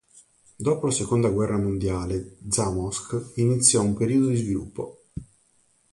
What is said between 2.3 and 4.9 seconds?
Zamość iniziò un periodo di sviluppo.